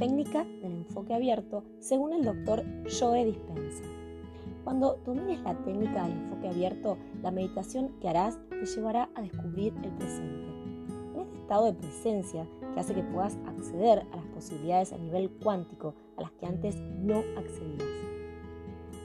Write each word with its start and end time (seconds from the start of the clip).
técnica 0.00 0.44
del 0.62 0.72
enfoque 0.72 1.12
abierto 1.12 1.62
según 1.78 2.14
el 2.14 2.24
doctor 2.24 2.64
Joe 2.98 3.22
Dispensa. 3.26 3.84
Cuando 4.64 4.98
domines 5.04 5.42
la 5.42 5.54
técnica 5.62 6.04
del 6.04 6.16
enfoque 6.16 6.48
abierto, 6.48 6.96
la 7.22 7.30
meditación 7.30 7.90
que 8.00 8.08
harás 8.08 8.38
te 8.48 8.64
llevará 8.64 9.10
a 9.14 9.20
descubrir 9.20 9.74
el 9.82 9.90
presente. 9.90 10.48
En 11.14 11.20
este 11.20 11.36
estado 11.36 11.66
de 11.66 11.74
presencia 11.74 12.48
que 12.72 12.80
hace 12.80 12.94
que 12.94 13.02
puedas 13.02 13.36
acceder 13.46 14.06
a 14.10 14.16
las 14.16 14.24
posibilidades 14.28 14.94
a 14.94 14.96
nivel 14.96 15.30
cuántico 15.42 15.94
a 16.16 16.22
las 16.22 16.32
que 16.32 16.46
antes 16.46 16.80
no 16.80 17.18
accedías. 17.36 17.88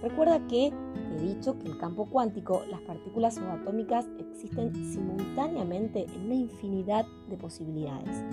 Recuerda 0.02 0.48
que 0.48 0.68
he 0.68 1.22
dicho 1.22 1.60
que 1.60 1.68
el 1.68 1.78
campo 1.78 2.06
cuántico 2.06 2.64
las 2.70 2.80
partículas 2.82 3.36
subatómicas 3.36 4.06
existen 4.18 4.74
simultáneamente 4.94 6.06
en 6.06 6.26
una 6.26 6.36
infinidad 6.36 7.06
de 7.28 7.36
posibilidades. 7.36 8.24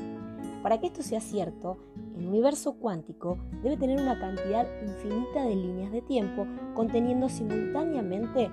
Para 0.63 0.79
que 0.79 0.87
esto 0.87 1.03
sea 1.03 1.21
cierto, 1.21 1.79
el 2.23 2.29
universo 2.29 2.75
cuántico 2.75 3.39
debe 3.63 3.77
tener 3.77 4.01
una 4.01 4.19
cantidad 4.19 4.67
infinita 4.81 5.45
de 5.45 5.57
líneas 5.57 5.91
de 5.91 6.03
tiempo 6.03 6.47
conteniendo 6.75 7.29
simultáneamente 7.29 8.51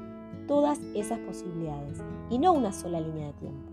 todas 0.48 0.80
esas 0.96 1.20
posibilidades 1.20 2.00
y 2.30 2.40
no 2.40 2.54
una 2.54 2.74
sola 2.74 3.00
línea 3.00 3.28
de 3.28 3.34
tiempo. 3.34 3.72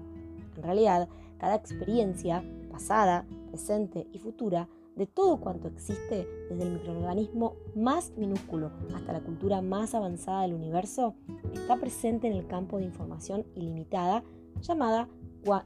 En 0.57 0.63
realidad, 0.63 1.09
cada 1.39 1.55
experiencia, 1.55 2.45
pasada, 2.71 3.27
presente 3.49 4.07
y 4.13 4.19
futura, 4.19 4.69
de 4.97 5.07
todo 5.07 5.39
cuanto 5.39 5.69
existe, 5.69 6.27
desde 6.49 6.63
el 6.63 6.73
microorganismo 6.73 7.55
más 7.75 8.13
minúsculo 8.17 8.71
hasta 8.95 9.13
la 9.13 9.21
cultura 9.21 9.61
más 9.61 9.95
avanzada 9.95 10.43
del 10.43 10.55
universo, 10.55 11.15
está 11.53 11.77
presente 11.77 12.27
en 12.27 12.33
el 12.35 12.47
campo 12.47 12.79
de 12.79 12.85
información 12.85 13.45
ilimitada 13.55 14.23
llamada 14.63 15.09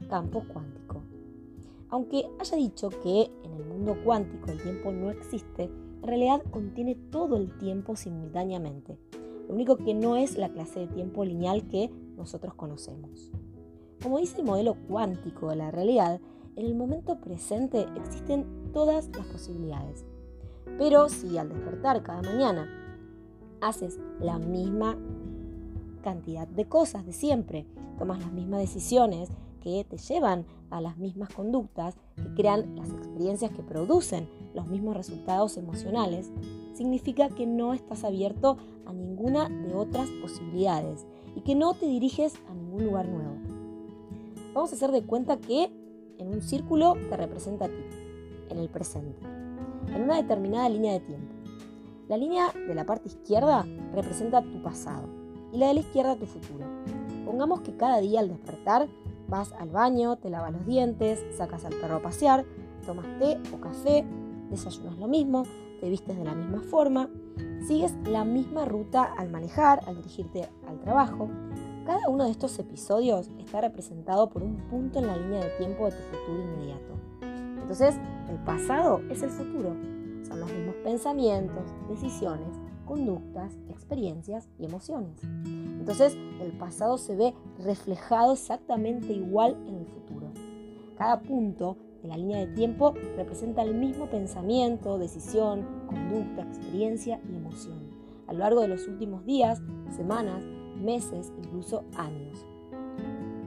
campo 0.09 0.43
cuántico. 0.53 0.90
Aunque 1.91 2.25
haya 2.39 2.57
dicho 2.57 2.89
que 2.89 3.29
en 3.43 3.53
el 3.53 3.65
mundo 3.65 3.97
cuántico 4.03 4.49
el 4.49 4.61
tiempo 4.61 4.91
no 4.91 5.11
existe, 5.11 5.65
en 5.65 6.03
realidad 6.03 6.41
contiene 6.49 6.95
todo 6.95 7.35
el 7.35 7.55
tiempo 7.57 7.95
simultáneamente. 7.95 8.97
Lo 9.47 9.53
único 9.53 9.75
que 9.75 9.93
no 9.93 10.15
es 10.15 10.37
la 10.37 10.49
clase 10.49 10.79
de 10.79 10.87
tiempo 10.87 11.25
lineal 11.25 11.67
que 11.67 11.91
nosotros 12.15 12.53
conocemos. 12.53 13.31
Como 14.01 14.19
dice 14.19 14.39
el 14.39 14.45
modelo 14.45 14.77
cuántico 14.87 15.49
de 15.49 15.57
la 15.57 15.69
realidad, 15.69 16.21
en 16.55 16.65
el 16.65 16.75
momento 16.75 17.19
presente 17.19 17.85
existen 17.97 18.71
todas 18.73 19.09
las 19.09 19.27
posibilidades. 19.27 20.05
Pero 20.77 21.09
si 21.09 21.37
al 21.37 21.49
despertar 21.49 22.03
cada 22.03 22.21
mañana 22.21 22.69
haces 23.59 23.99
la 24.19 24.39
misma 24.39 24.97
cantidad 26.01 26.47
de 26.47 26.65
cosas 26.65 27.05
de 27.05 27.13
siempre, 27.13 27.65
tomas 27.99 28.19
las 28.19 28.31
mismas 28.31 28.61
decisiones 28.61 29.29
que 29.61 29.85
te 29.89 29.97
llevan 29.97 30.45
a 30.69 30.81
las 30.81 30.97
mismas 30.97 31.33
conductas, 31.33 31.95
que 32.15 32.33
crean 32.35 32.75
las 32.75 32.89
experiencias 32.89 33.51
que 33.51 33.63
producen 33.63 34.27
los 34.53 34.67
mismos 34.67 34.97
resultados 34.97 35.57
emocionales, 35.57 36.31
significa 36.73 37.29
que 37.29 37.45
no 37.45 37.73
estás 37.73 38.03
abierto 38.03 38.57
a 38.85 38.93
ninguna 38.93 39.47
de 39.47 39.73
otras 39.73 40.09
posibilidades 40.21 41.05
y 41.35 41.41
que 41.41 41.55
no 41.55 41.73
te 41.73 41.85
diriges 41.85 42.33
a 42.49 42.53
ningún 42.53 42.85
lugar 42.85 43.07
nuevo. 43.07 43.35
Vamos 44.53 44.71
a 44.71 44.75
hacer 44.75 44.91
de 44.91 45.03
cuenta 45.03 45.37
que 45.37 45.71
en 46.17 46.27
un 46.27 46.41
círculo 46.41 46.95
te 47.09 47.17
representa 47.17 47.65
a 47.65 47.69
ti, 47.69 47.83
en 48.49 48.57
el 48.57 48.69
presente, 48.69 49.21
en 49.93 50.03
una 50.03 50.17
determinada 50.17 50.69
línea 50.69 50.93
de 50.93 50.99
tiempo. 50.99 51.33
La 52.09 52.17
línea 52.17 52.51
de 52.53 52.75
la 52.75 52.85
parte 52.85 53.07
izquierda 53.07 53.65
representa 53.93 54.41
tu 54.41 54.61
pasado 54.61 55.07
y 55.53 55.57
la 55.57 55.67
de 55.69 55.75
la 55.75 55.79
izquierda 55.79 56.17
tu 56.17 56.25
futuro. 56.25 56.65
Pongamos 57.25 57.61
que 57.61 57.77
cada 57.77 57.99
día 57.99 58.19
al 58.19 58.27
despertar 58.27 58.89
Vas 59.31 59.53
al 59.53 59.69
baño, 59.69 60.17
te 60.17 60.29
lavas 60.29 60.51
los 60.51 60.65
dientes, 60.65 61.23
sacas 61.37 61.63
al 61.63 61.73
perro 61.75 61.95
a 61.95 62.01
pasear, 62.01 62.43
tomas 62.85 63.05
té 63.17 63.39
o 63.55 63.61
café, 63.61 64.05
desayunas 64.49 64.97
lo 64.97 65.07
mismo, 65.07 65.43
te 65.79 65.89
vistes 65.89 66.17
de 66.17 66.25
la 66.25 66.35
misma 66.35 66.61
forma, 66.63 67.09
sigues 67.65 67.95
la 68.03 68.25
misma 68.25 68.65
ruta 68.65 69.05
al 69.17 69.29
manejar, 69.29 69.79
al 69.87 69.95
dirigirte 69.95 70.49
al 70.67 70.81
trabajo. 70.81 71.29
Cada 71.85 72.09
uno 72.09 72.25
de 72.25 72.31
estos 72.31 72.59
episodios 72.59 73.29
está 73.39 73.61
representado 73.61 74.29
por 74.29 74.43
un 74.43 74.57
punto 74.69 74.99
en 74.99 75.07
la 75.07 75.15
línea 75.15 75.39
de 75.39 75.51
tiempo 75.51 75.85
de 75.85 75.91
tu 75.91 76.03
futuro 76.03 76.43
inmediato. 76.43 76.93
Entonces, 77.21 77.95
el 78.27 78.35
pasado 78.43 78.99
es 79.09 79.23
el 79.23 79.29
futuro. 79.29 79.77
Son 80.27 80.41
los 80.41 80.51
mismos 80.51 80.75
pensamientos, 80.83 81.63
decisiones, 81.87 82.59
conductas, 82.91 83.57
experiencias 83.69 84.49
y 84.59 84.65
emociones. 84.65 85.17
Entonces 85.23 86.17
el 86.41 86.51
pasado 86.57 86.97
se 86.97 87.15
ve 87.15 87.33
reflejado 87.57 88.33
exactamente 88.33 89.13
igual 89.13 89.55
en 89.65 89.77
el 89.77 89.85
futuro. 89.85 90.33
Cada 90.97 91.21
punto 91.21 91.77
de 92.01 92.09
la 92.09 92.17
línea 92.17 92.39
de 92.39 92.47
tiempo 92.47 92.93
representa 93.15 93.61
el 93.61 93.75
mismo 93.75 94.09
pensamiento, 94.09 94.97
decisión, 94.97 95.65
conducta, 95.87 96.41
experiencia 96.41 97.21
y 97.31 97.37
emoción 97.37 97.91
a 98.27 98.33
lo 98.33 98.39
largo 98.39 98.59
de 98.59 98.67
los 98.67 98.85
últimos 98.89 99.23
días, 99.23 99.61
semanas, 99.95 100.43
meses, 100.75 101.31
incluso 101.41 101.85
años. 101.95 102.45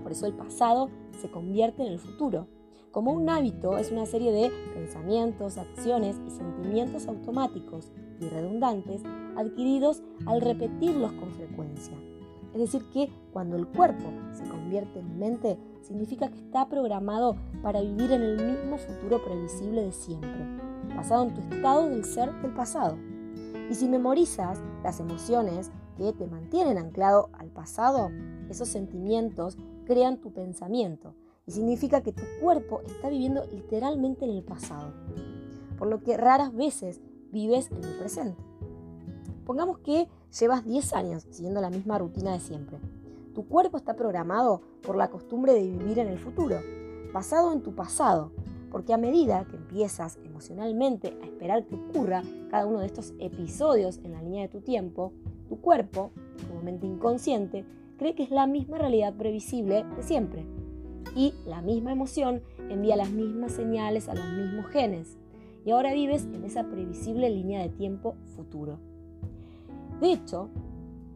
Por 0.03 0.11
eso 0.11 0.25
el 0.25 0.33
pasado 0.33 0.89
se 1.21 1.31
convierte 1.31 1.83
en 1.83 1.93
el 1.93 1.99
futuro. 1.99 2.49
Como 2.95 3.11
un 3.11 3.29
hábito 3.29 3.77
es 3.77 3.91
una 3.91 4.07
serie 4.07 4.31
de 4.31 4.53
pensamientos, 4.73 5.59
acciones 5.59 6.15
y 6.29 6.31
sentimientos 6.31 7.09
automáticos 7.09 7.91
y 8.21 8.29
redundantes 8.29 9.03
adquiridos 9.35 10.05
al 10.27 10.41
repetirlos 10.41 11.11
con 11.15 11.33
frecuencia. 11.33 11.99
Es 12.55 12.61
decir, 12.61 12.85
que 12.93 13.11
cuando 13.33 13.57
el 13.57 13.67
cuerpo 13.67 14.05
se 14.31 14.49
convierte 14.49 15.01
en 15.01 15.19
mente, 15.19 15.59
significa 15.83 16.29
que 16.29 16.39
está 16.39 16.69
programado 16.69 17.35
para 17.65 17.81
vivir 17.81 18.13
en 18.13 18.23
el 18.23 18.37
mismo 18.37 18.79
futuro 18.79 19.25
previsible 19.25 19.83
de 19.83 19.93
siempre, 19.93 20.47
basado 20.95 21.25
en 21.25 21.35
tu 21.35 21.41
estado 21.41 21.89
del 21.89 22.05
ser 22.05 22.33
del 22.43 22.55
pasado. 22.55 22.97
Y 23.69 23.75
si 23.75 23.89
memorizas 23.89 24.61
las 24.85 25.01
emociones 25.01 25.73
que 25.97 26.13
te 26.13 26.29
mantienen 26.29 26.79
anclado 26.79 27.29
al 27.33 27.49
pasado, 27.49 28.13
esos 28.49 28.69
sentimientos 28.69 29.59
crean 29.85 30.19
tu 30.19 30.33
pensamiento 30.33 31.17
y 31.47 31.53
significa 31.53 32.03
que 32.03 32.13
tu 32.13 32.23
cuerpo 32.41 32.83
está 32.87 33.09
viviendo 33.09 33.45
literalmente 33.53 34.25
en 34.25 34.33
el 34.33 34.43
pasado, 34.43 34.93
por 35.79 35.89
lo 35.89 36.03
que 36.03 36.17
raras 36.17 36.55
veces 36.55 37.01
vives 37.31 37.71
en 37.71 37.85
el 37.85 37.99
presente. 37.99 38.43
Pongamos 39.45 39.79
que 39.79 40.09
llevas 40.39 40.65
10 40.65 40.93
años 40.95 41.27
siguiendo 41.31 41.61
la 41.61 41.71
misma 41.71 41.99
rutina 41.99 42.33
de 42.33 42.41
siempre. 42.41 42.79
Tu 43.35 43.47
cuerpo 43.47 43.77
está 43.77 43.95
programado 43.95 44.63
por 44.83 44.97
la 44.97 45.11
costumbre 45.11 45.53
de 45.53 45.63
vivir 45.63 45.99
en 45.99 46.09
el 46.09 46.19
futuro, 46.19 46.61
basado 47.13 47.53
en 47.53 47.63
tu 47.63 47.75
pasado, 47.75 48.33
porque 48.71 48.95
a 48.95 48.99
medida 48.99 49.45
que 49.45 49.57
empiezas 49.57 50.19
emocionalmente 50.25 51.17
a 51.23 51.27
esperar 51.27 51.67
que 51.67 51.77
ocurra 51.77 52.23
cada 52.51 52.67
uno 52.67 52.81
de 52.81 52.87
estos 52.87 53.13
episodios 53.19 53.99
en 54.03 54.13
la 54.13 54.23
línea 54.23 54.43
de 54.43 54.49
tu 54.49 54.61
tiempo, 54.61 55.13
tu 55.49 55.61
cuerpo, 55.61 56.11
como 56.49 56.63
mente 56.63 56.87
inconsciente, 56.87 57.65
cree 57.99 58.15
que 58.15 58.23
es 58.23 58.31
la 58.31 58.47
misma 58.47 58.79
realidad 58.79 59.15
previsible 59.15 59.85
de 59.85 60.03
siempre. 60.03 60.47
Y 61.15 61.35
la 61.47 61.63
misma 61.63 61.93
emoción 61.93 62.43
envía 62.69 62.97
las 62.97 63.11
mismas 63.11 63.53
señales 63.53 64.09
a 64.09 64.15
los 64.15 64.27
mismos 64.33 64.67
genes. 64.67 65.17
Y 65.65 65.71
ahora 65.71 65.93
vives 65.93 66.25
en 66.33 66.45
esa 66.45 66.65
previsible 66.65 67.31
línea 67.31 67.63
de 67.63 67.69
tiempo 67.69 68.17
futuro. 68.37 68.79
De 70.01 70.13
hecho, 70.13 70.51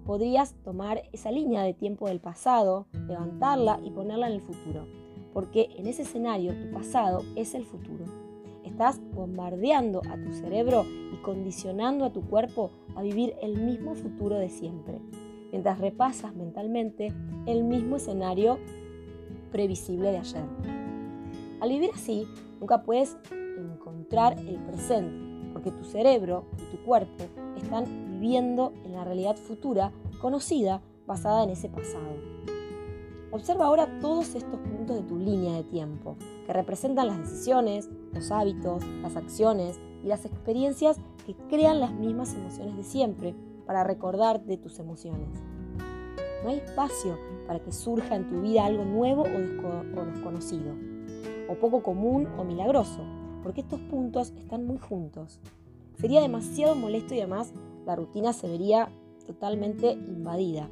podrías 0.08 0.54
tomar 0.64 1.02
esa 1.12 1.30
línea 1.30 1.62
de 1.62 1.74
tiempo 1.74 2.08
del 2.08 2.20
pasado, 2.20 2.86
levantarla 3.06 3.78
y 3.84 3.90
ponerla 3.90 4.28
en 4.28 4.34
el 4.34 4.40
futuro, 4.40 4.86
porque 5.34 5.68
en 5.76 5.86
ese 5.86 6.02
escenario 6.02 6.54
tu 6.54 6.72
pasado 6.72 7.22
es 7.36 7.54
el 7.54 7.64
futuro. 7.64 8.06
Estás 8.64 9.00
bombardeando 9.12 10.00
a 10.08 10.16
tu 10.16 10.32
cerebro 10.32 10.86
y 11.12 11.16
condicionando 11.22 12.06
a 12.06 12.12
tu 12.12 12.22
cuerpo 12.22 12.70
a 12.94 13.02
vivir 13.02 13.34
el 13.42 13.58
mismo 13.58 13.94
futuro 13.94 14.38
de 14.38 14.48
siempre, 14.48 14.98
mientras 15.50 15.78
repasas 15.78 16.34
mentalmente 16.34 17.12
el 17.44 17.64
mismo 17.64 17.96
escenario 17.96 18.58
previsible 19.50 20.10
de 20.10 20.18
ayer. 20.18 20.44
Al 21.60 21.68
vivir 21.68 21.90
así, 21.94 22.26
nunca 22.60 22.82
puedes 22.82 23.16
encontrar 23.58 24.38
el 24.38 24.56
presente, 24.58 25.52
porque 25.52 25.70
tu 25.72 25.84
cerebro 25.84 26.44
y 26.58 26.76
tu 26.76 26.82
cuerpo 26.84 27.24
están 27.56 27.84
viviendo 28.20 28.72
en 28.84 28.92
la 28.92 29.04
realidad 29.04 29.36
futura 29.36 29.92
conocida 30.20 30.82
basada 31.06 31.44
en 31.44 31.50
ese 31.50 31.68
pasado. 31.68 32.16
Observa 33.30 33.66
ahora 33.66 33.98
todos 34.00 34.34
estos 34.34 34.58
puntos 34.60 34.96
de 34.96 35.02
tu 35.02 35.18
línea 35.18 35.56
de 35.56 35.64
tiempo, 35.64 36.16
que 36.46 36.52
representan 36.52 37.08
las 37.08 37.18
decisiones, 37.18 37.90
los 38.12 38.30
hábitos, 38.30 38.82
las 39.02 39.16
acciones 39.16 39.78
y 40.02 40.06
las 40.06 40.24
experiencias 40.24 40.98
que 41.26 41.34
crean 41.48 41.80
las 41.80 41.92
mismas 41.92 42.32
emociones 42.34 42.76
de 42.76 42.84
siempre 42.84 43.34
para 43.66 43.84
recordar 43.84 44.44
de 44.44 44.56
tus 44.56 44.78
emociones. 44.78 45.28
No 46.42 46.50
hay 46.50 46.58
espacio 46.58 47.18
para 47.46 47.60
que 47.60 47.72
surja 47.72 48.14
en 48.16 48.28
tu 48.28 48.42
vida 48.42 48.64
algo 48.64 48.84
nuevo 48.84 49.22
o 49.22 50.04
desconocido, 50.04 50.74
o 51.48 51.54
poco 51.54 51.82
común 51.82 52.28
o 52.38 52.44
milagroso, 52.44 53.00
porque 53.42 53.62
estos 53.62 53.80
puntos 53.80 54.32
están 54.36 54.66
muy 54.66 54.78
juntos. 54.78 55.40
Sería 55.98 56.20
demasiado 56.20 56.74
molesto 56.74 57.14
y 57.14 57.20
además 57.20 57.52
la 57.86 57.96
rutina 57.96 58.32
se 58.32 58.48
vería 58.48 58.88
totalmente 59.26 59.92
invadida. 59.92 60.70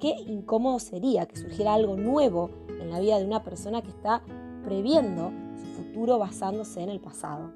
Qué 0.00 0.14
incómodo 0.26 0.78
sería 0.78 1.26
que 1.26 1.36
surgiera 1.36 1.74
algo 1.74 1.96
nuevo 1.96 2.50
en 2.80 2.90
la 2.90 3.00
vida 3.00 3.18
de 3.18 3.26
una 3.26 3.42
persona 3.42 3.82
que 3.82 3.90
está 3.90 4.22
previendo 4.64 5.30
su 5.56 5.82
futuro 5.82 6.18
basándose 6.18 6.82
en 6.82 6.88
el 6.88 7.00
pasado. 7.00 7.52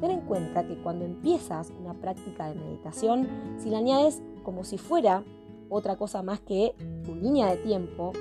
Ten 0.00 0.10
en 0.10 0.20
cuenta 0.22 0.66
que 0.66 0.76
cuando 0.82 1.04
empiezas 1.04 1.72
una 1.80 1.94
práctica 1.94 2.48
de 2.48 2.54
meditación, 2.54 3.28
si 3.58 3.70
la 3.70 3.78
añades 3.78 4.22
como 4.42 4.64
si 4.64 4.78
fuera 4.78 5.24
otra 5.68 5.96
cosa 5.96 6.22
más 6.22 6.40
que 6.40 6.74
tu 7.04 7.14
línea 7.14 7.50
de 7.50 7.56
tiempo, 7.58 8.12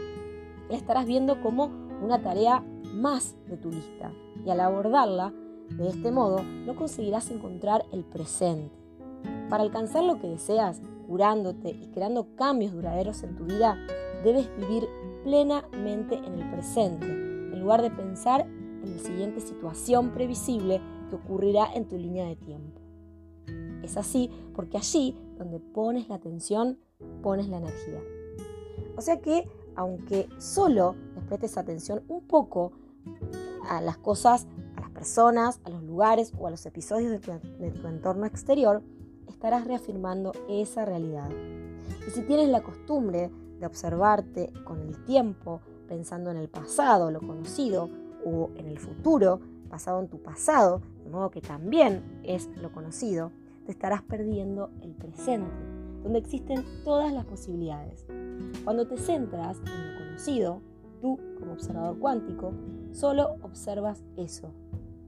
la 0.69 0.75
estarás 0.75 1.05
viendo 1.05 1.41
como 1.41 1.65
una 2.01 2.21
tarea 2.21 2.63
más 2.93 3.35
de 3.47 3.57
tu 3.57 3.69
lista. 3.69 4.11
Y 4.45 4.49
al 4.49 4.59
abordarla 4.59 5.33
de 5.77 5.89
este 5.89 6.11
modo, 6.11 6.43
no 6.43 6.75
conseguirás 6.75 7.31
encontrar 7.31 7.85
el 7.91 8.03
presente. 8.03 8.75
Para 9.49 9.63
alcanzar 9.63 10.03
lo 10.03 10.19
que 10.19 10.27
deseas, 10.27 10.81
curándote 11.07 11.69
y 11.69 11.87
creando 11.87 12.35
cambios 12.35 12.73
duraderos 12.73 13.23
en 13.23 13.35
tu 13.35 13.45
vida, 13.45 13.77
debes 14.23 14.49
vivir 14.57 14.87
plenamente 15.23 16.15
en 16.15 16.39
el 16.39 16.51
presente, 16.51 17.05
en 17.05 17.59
lugar 17.59 17.81
de 17.81 17.91
pensar 17.91 18.41
en 18.41 18.91
la 18.95 18.99
siguiente 18.99 19.39
situación 19.39 20.11
previsible 20.11 20.81
que 21.09 21.15
ocurrirá 21.15 21.67
en 21.73 21.87
tu 21.87 21.97
línea 21.97 22.25
de 22.25 22.35
tiempo. 22.35 22.81
Es 23.83 23.97
así 23.97 24.29
porque 24.55 24.77
allí 24.77 25.15
donde 25.37 25.59
pones 25.59 26.09
la 26.09 26.15
atención, 26.15 26.79
pones 27.21 27.47
la 27.47 27.57
energía. 27.57 28.01
O 28.97 29.01
sea 29.01 29.19
que, 29.19 29.47
aunque 29.75 30.29
solo 30.37 30.95
les 31.15 31.23
prestes 31.25 31.57
atención 31.57 32.03
un 32.07 32.21
poco 32.21 32.71
a 33.69 33.81
las 33.81 33.97
cosas, 33.97 34.47
a 34.75 34.81
las 34.81 34.89
personas, 34.91 35.59
a 35.63 35.69
los 35.69 35.83
lugares 35.83 36.33
o 36.37 36.47
a 36.47 36.51
los 36.51 36.65
episodios 36.65 37.11
de 37.11 37.19
tu, 37.19 37.87
entorno 37.87 38.25
exterior, 38.25 38.81
estarás 39.27 39.65
reafirmando 39.65 40.31
esa 40.49 40.85
realidad. 40.85 41.29
Y 42.07 42.11
si 42.11 42.21
tienes 42.21 42.49
la 42.49 42.63
costumbre 42.63 43.31
de 43.59 43.65
observarte 43.65 44.51
con 44.63 44.81
el 44.81 45.03
tiempo, 45.05 45.61
pensando 45.87 46.31
en 46.31 46.37
el 46.37 46.49
pasado, 46.49 47.11
lo 47.11 47.19
conocido, 47.19 47.89
o 48.25 48.49
en 48.55 48.67
el 48.67 48.79
futuro, 48.79 49.39
basado 49.69 49.99
en 49.99 50.07
tu 50.07 50.19
pasado, 50.21 50.81
de 51.03 51.09
modo 51.09 51.29
que 51.29 51.41
también 51.41 52.21
es 52.23 52.49
lo 52.57 52.71
conocido, 52.71 53.31
te 53.65 53.71
estarás 53.71 54.01
perdiendo 54.01 54.71
el 54.81 54.93
presente, 54.93 55.51
donde 56.05 56.19
existen 56.19 56.63
todas 56.83 57.11
las 57.11 57.25
posibilidades. 57.25 58.05
Cuando 58.63 58.87
te 58.87 58.95
centras 58.95 59.57
en 59.57 59.93
lo 59.93 59.99
conocido, 59.99 60.61
tú, 61.01 61.19
como 61.39 61.53
observador 61.53 61.97
cuántico, 61.97 62.53
solo 62.91 63.37
observas 63.41 64.03
eso. 64.15 64.53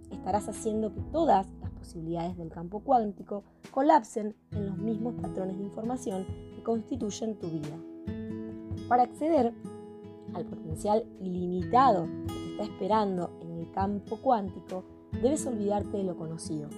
Estarás 0.09 0.49
haciendo 0.49 0.91
que 0.91 1.01
todas 1.11 1.47
las 1.61 1.69
posibilidades 1.69 2.35
del 2.37 2.49
campo 2.49 2.79
cuántico 2.79 3.43
colapsen 3.69 4.35
en 4.51 4.65
los 4.65 4.77
mismos 4.79 5.13
patrones 5.21 5.59
de 5.59 5.65
información 5.65 6.25
que 6.55 6.63
constituyen 6.63 7.37
tu 7.37 7.47
vida. 7.47 7.77
Para 8.89 9.03
acceder 9.03 9.53
al 10.33 10.45
potencial 10.45 11.05
ilimitado 11.19 12.07
que 12.27 12.33
te 12.33 12.51
está 12.51 12.63
esperando 12.63 13.37
en 13.41 13.59
el 13.59 13.71
campo 13.71 14.17
cuántico, 14.17 14.83
debes 15.21 15.45
olvidarte 15.45 15.97
de 15.97 16.05
lo 16.05 16.17
conocido. 16.17 16.69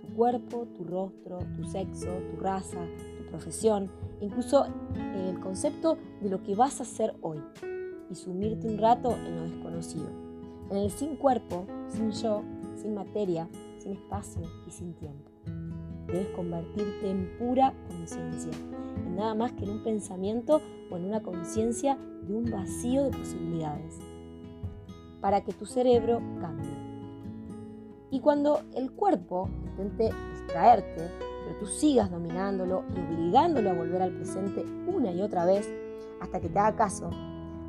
Tu 0.00 0.12
cuerpo, 0.16 0.66
tu 0.76 0.82
rostro, 0.82 1.38
tu 1.56 1.62
sexo, 1.62 2.08
tu 2.32 2.40
raza, 2.40 2.84
profesión, 3.30 3.90
incluso 4.20 4.66
el 4.94 5.38
concepto 5.40 5.96
de 6.20 6.28
lo 6.28 6.42
que 6.42 6.54
vas 6.54 6.80
a 6.80 6.82
hacer 6.82 7.14
hoy 7.22 7.38
y 8.10 8.14
sumirte 8.14 8.66
un 8.66 8.78
rato 8.78 9.12
en 9.12 9.36
lo 9.36 9.42
desconocido, 9.44 10.08
en 10.70 10.76
el 10.76 10.90
sin 10.90 11.16
cuerpo, 11.16 11.64
sin 11.88 12.10
yo, 12.10 12.42
sin 12.76 12.94
materia, 12.94 13.48
sin 13.78 13.92
espacio 13.92 14.42
y 14.66 14.70
sin 14.70 14.94
tiempo. 14.94 15.30
Debes 16.06 16.28
convertirte 16.28 17.10
en 17.10 17.36
pura 17.38 17.72
conciencia, 17.88 18.52
en 19.06 19.16
nada 19.16 19.34
más 19.34 19.52
que 19.52 19.64
en 19.64 19.70
un 19.70 19.84
pensamiento 19.84 20.60
o 20.90 20.96
en 20.96 21.04
una 21.04 21.22
conciencia 21.22 21.96
de 22.26 22.34
un 22.34 22.50
vacío 22.50 23.04
de 23.04 23.16
posibilidades, 23.16 23.98
para 25.20 25.42
que 25.42 25.52
tu 25.52 25.66
cerebro 25.66 26.20
cambie. 26.40 26.76
Y 28.10 28.18
cuando 28.20 28.62
el 28.74 28.90
cuerpo 28.90 29.48
intente 29.78 30.10
distraerte, 30.32 31.29
pero 31.44 31.58
tú 31.58 31.66
sigas 31.66 32.10
dominándolo 32.10 32.84
y 32.94 33.00
obligándolo 33.00 33.70
a 33.70 33.74
volver 33.74 34.02
al 34.02 34.12
presente 34.12 34.64
una 34.86 35.12
y 35.12 35.22
otra 35.22 35.44
vez 35.44 35.70
hasta 36.20 36.40
que 36.40 36.48
te 36.48 36.58
haga 36.58 36.76
caso, 36.76 37.10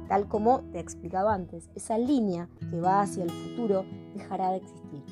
tal 0.07 0.27
como 0.27 0.61
te 0.71 0.77
he 0.77 0.81
explicado 0.81 1.29
antes, 1.29 1.69
esa 1.75 1.97
línea 1.97 2.49
que 2.69 2.81
va 2.81 3.01
hacia 3.01 3.23
el 3.23 3.31
futuro 3.31 3.85
dejará 4.13 4.51
de 4.51 4.57
existir. 4.57 5.03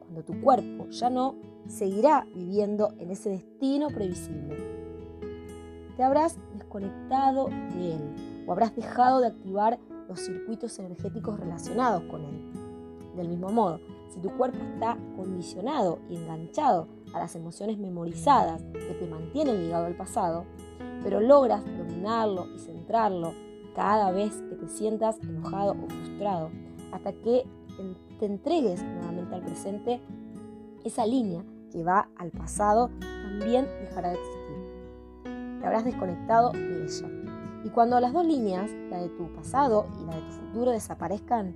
Cuando 0.00 0.22
tu 0.22 0.40
cuerpo 0.40 0.88
ya 0.90 1.10
no 1.10 1.34
seguirá 1.66 2.26
viviendo 2.34 2.94
en 2.98 3.10
ese 3.10 3.30
destino 3.30 3.88
previsible. 3.88 4.56
Te 5.96 6.02
habrás 6.02 6.38
desconectado 6.54 7.48
de 7.48 7.94
él 7.94 8.44
o 8.46 8.52
habrás 8.52 8.74
dejado 8.74 9.20
de 9.20 9.28
activar 9.28 9.78
los 10.08 10.20
circuitos 10.20 10.78
energéticos 10.78 11.38
relacionados 11.38 12.02
con 12.04 12.24
él. 12.24 12.52
Del 13.16 13.28
mismo 13.28 13.50
modo, 13.50 13.80
si 14.08 14.20
tu 14.20 14.30
cuerpo 14.36 14.58
está 14.74 14.96
condicionado 15.16 15.98
y 16.08 16.16
enganchado 16.16 16.88
a 17.12 17.18
las 17.18 17.34
emociones 17.36 17.78
memorizadas 17.78 18.62
que 18.72 18.94
te 18.94 19.06
mantienen 19.06 19.62
ligado 19.62 19.86
al 19.86 19.96
pasado, 19.96 20.44
pero 21.02 21.20
logras 21.20 21.64
dominarlo 21.64 22.46
y 22.54 22.58
centrarlo 22.58 23.32
cada 23.74 24.10
vez 24.10 24.42
que 24.48 24.56
te 24.56 24.68
sientas 24.68 25.18
enojado 25.22 25.72
o 25.72 25.88
frustrado, 25.88 26.50
hasta 26.92 27.12
que 27.12 27.44
te 28.18 28.26
entregues 28.26 28.82
nuevamente 28.82 29.34
al 29.34 29.42
presente, 29.42 30.00
esa 30.84 31.06
línea 31.06 31.44
que 31.70 31.84
va 31.84 32.08
al 32.16 32.30
pasado 32.30 32.90
también 33.00 33.66
dejará 33.80 34.10
de 34.10 34.14
existir. 34.16 35.60
Te 35.60 35.66
habrás 35.66 35.84
desconectado 35.84 36.50
de 36.52 36.84
ella. 36.84 37.08
Y 37.64 37.70
cuando 37.70 38.00
las 38.00 38.12
dos 38.12 38.24
líneas, 38.24 38.70
la 38.90 38.98
de 38.98 39.08
tu 39.10 39.32
pasado 39.34 39.86
y 40.00 40.06
la 40.06 40.16
de 40.16 40.22
tu 40.22 40.32
futuro, 40.32 40.70
desaparezcan, 40.70 41.54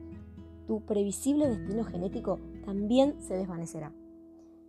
tu 0.67 0.81
previsible 0.83 1.49
destino 1.49 1.85
genético 1.85 2.39
también 2.65 3.21
se 3.21 3.35
desvanecerá. 3.35 3.93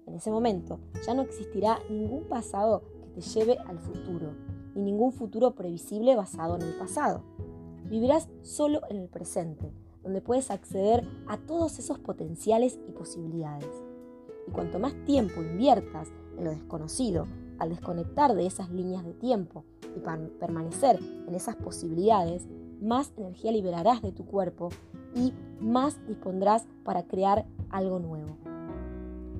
En 0.05 0.15
ese 0.15 0.31
momento 0.31 0.79
ya 1.05 1.13
no 1.13 1.21
existirá 1.21 1.79
ningún 1.89 2.25
pasado 2.25 2.83
que 3.01 3.09
te 3.09 3.21
lleve 3.21 3.57
al 3.59 3.79
futuro, 3.79 4.33
ni 4.75 4.81
ningún 4.83 5.11
futuro 5.11 5.55
previsible 5.55 6.15
basado 6.15 6.55
en 6.55 6.63
el 6.63 6.73
pasado. 6.75 7.23
Vivirás 7.89 8.27
solo 8.41 8.81
en 8.89 8.97
el 8.97 9.07
presente, 9.07 9.71
donde 10.03 10.21
puedes 10.21 10.51
acceder 10.51 11.07
a 11.27 11.37
todos 11.37 11.79
esos 11.79 11.99
potenciales 11.99 12.79
y 12.87 12.91
posibilidades. 12.91 13.69
Y 14.47 14.51
cuanto 14.51 14.79
más 14.79 14.93
tiempo 15.05 15.41
inviertas 15.41 16.09
en 16.37 16.45
lo 16.45 16.51
desconocido, 16.51 17.27
al 17.59 17.69
desconectar 17.69 18.33
de 18.35 18.45
esas 18.45 18.69
líneas 18.71 19.05
de 19.05 19.13
tiempo 19.13 19.63
y 19.95 19.99
permanecer 20.39 20.99
en 21.27 21.35
esas 21.35 21.55
posibilidades, 21.55 22.47
más 22.81 23.13
energía 23.15 23.51
liberarás 23.51 24.01
de 24.01 24.11
tu 24.11 24.25
cuerpo 24.25 24.69
y 25.15 25.33
más 25.59 26.05
dispondrás 26.07 26.67
para 26.83 27.03
crear 27.03 27.45
algo 27.69 27.99
nuevo. 27.99 28.37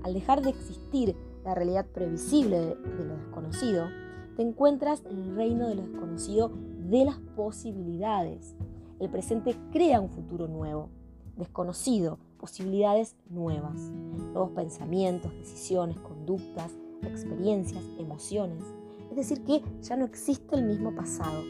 Al 0.03 0.13
dejar 0.13 0.41
de 0.41 0.49
existir 0.49 1.15
la 1.43 1.55
realidad 1.55 1.85
previsible 1.85 2.59
de 2.59 3.05
lo 3.05 3.17
desconocido, 3.17 3.87
te 4.35 4.41
encuentras 4.41 5.03
en 5.05 5.17
el 5.17 5.35
reino 5.35 5.67
de 5.67 5.75
lo 5.75 5.83
desconocido 5.83 6.51
de 6.89 7.05
las 7.05 7.17
posibilidades. 7.35 8.55
El 8.99 9.09
presente 9.09 9.55
crea 9.71 10.01
un 10.01 10.09
futuro 10.09 10.47
nuevo, 10.47 10.89
desconocido, 11.37 12.19
posibilidades 12.37 13.15
nuevas, 13.29 13.75
nuevos 13.79 14.51
pensamientos, 14.51 15.31
decisiones, 15.33 15.99
conductas, 15.99 16.71
experiencias, 17.01 17.83
emociones. 17.97 18.63
Es 19.09 19.15
decir, 19.15 19.43
que 19.43 19.61
ya 19.81 19.95
no 19.95 20.05
existe 20.05 20.55
el 20.55 20.65
mismo 20.65 20.95
pasado 20.95 21.41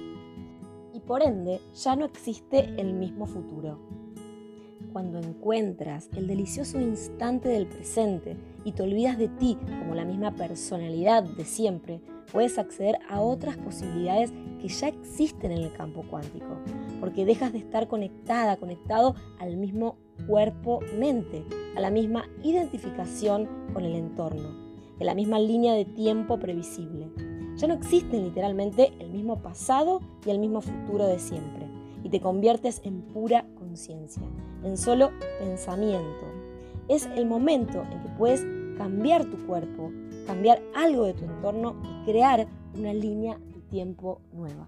y 0.93 0.99
por 0.99 1.23
ende 1.23 1.61
ya 1.73 1.95
no 1.95 2.05
existe 2.05 2.79
el 2.79 2.93
mismo 2.93 3.25
futuro. 3.25 4.02
Cuando 4.93 5.17
encuentras 5.17 6.07
el 6.15 6.27
delicioso 6.27 6.79
instante 6.79 7.49
del 7.49 7.65
presente 7.65 8.37
y 8.63 8.73
te 8.73 8.83
olvidas 8.83 9.17
de 9.17 9.27
ti 9.27 9.57
como 9.79 9.95
la 9.95 10.05
misma 10.05 10.35
personalidad 10.35 11.23
de 11.23 11.45
siempre, 11.45 11.99
puedes 12.31 12.59
acceder 12.59 12.99
a 13.09 13.19
otras 13.19 13.57
posibilidades 13.57 14.31
que 14.61 14.67
ya 14.67 14.89
existen 14.89 15.51
en 15.51 15.63
el 15.63 15.73
campo 15.73 16.03
cuántico, 16.07 16.59
porque 16.99 17.25
dejas 17.25 17.53
de 17.53 17.57
estar 17.57 17.87
conectada, 17.87 18.57
conectado 18.57 19.15
al 19.39 19.57
mismo 19.57 19.97
cuerpo-mente, 20.27 21.43
a 21.75 21.81
la 21.81 21.89
misma 21.89 22.25
identificación 22.43 23.49
con 23.73 23.85
el 23.85 23.95
entorno, 23.95 24.49
en 24.99 25.05
la 25.07 25.15
misma 25.15 25.39
línea 25.39 25.73
de 25.73 25.85
tiempo 25.85 26.37
previsible. 26.37 27.09
Ya 27.55 27.67
no 27.67 27.73
existen 27.73 28.25
literalmente 28.25 28.93
el 28.99 29.09
mismo 29.09 29.41
pasado 29.41 30.01
y 30.23 30.29
el 30.29 30.37
mismo 30.37 30.61
futuro 30.61 31.07
de 31.07 31.17
siempre, 31.17 31.67
y 32.03 32.09
te 32.09 32.21
conviertes 32.21 32.79
en 32.83 33.01
pura 33.01 33.47
en 34.63 34.77
solo 34.77 35.11
pensamiento. 35.39 36.25
Es 36.87 37.05
el 37.15 37.25
momento 37.25 37.83
en 37.91 38.01
que 38.01 38.09
puedes 38.17 38.41
cambiar 38.77 39.25
tu 39.25 39.37
cuerpo, 39.45 39.91
cambiar 40.25 40.61
algo 40.75 41.05
de 41.05 41.13
tu 41.13 41.25
entorno 41.25 41.75
y 41.83 42.05
crear 42.05 42.47
una 42.77 42.93
línea 42.93 43.37
de 43.37 43.61
tiempo 43.69 44.21
nueva. 44.33 44.67